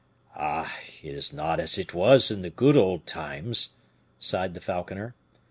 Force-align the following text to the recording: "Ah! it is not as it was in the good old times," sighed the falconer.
"Ah! 0.35 0.75
it 1.03 1.13
is 1.13 1.31
not 1.31 1.59
as 1.59 1.77
it 1.77 1.93
was 1.93 2.31
in 2.31 2.41
the 2.41 2.49
good 2.49 2.75
old 2.75 3.05
times," 3.05 3.73
sighed 4.19 4.55
the 4.55 4.59
falconer. 4.59 5.13